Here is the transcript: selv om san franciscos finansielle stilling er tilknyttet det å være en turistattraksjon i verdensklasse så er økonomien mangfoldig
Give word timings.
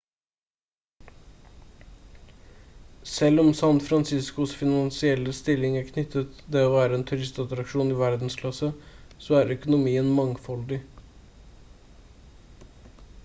selv 3.15 3.41
om 3.41 3.49
san 3.59 3.81
franciscos 3.89 4.53
finansielle 4.61 5.33
stilling 5.39 5.75
er 5.81 5.85
tilknyttet 5.97 6.39
det 6.55 6.63
å 6.69 6.71
være 6.77 6.97
en 6.99 7.05
turistattraksjon 7.11 7.93
i 7.97 7.99
verdensklasse 8.01 8.69
så 9.27 9.37
er 9.43 9.55
økonomien 9.57 10.11
mangfoldig 10.21 10.81